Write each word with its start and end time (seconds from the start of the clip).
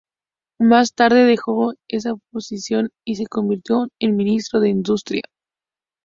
Más 0.59 0.95
tarde, 0.95 1.25
dejó 1.25 1.73
esa 1.87 2.15
posición 2.31 2.89
y 3.05 3.17
se 3.17 3.27
convirtió 3.27 3.87
en 3.99 4.15
ministro 4.15 4.59
de 4.59 4.69
Industria. 4.69 5.21